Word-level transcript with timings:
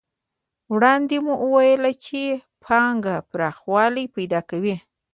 وړاندې 0.73 1.15
مو 1.25 1.33
وویل 1.45 1.83
چې 2.05 2.21
پانګه 2.63 3.15
پراخوالی 3.31 4.05
پیدا 4.15 4.39
کوي 4.49 4.75